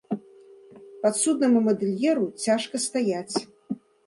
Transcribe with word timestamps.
Падсуднаму 1.03 1.59
мадэльеру 1.67 2.25
цяжка 2.47 2.75
стаяць. 2.89 3.37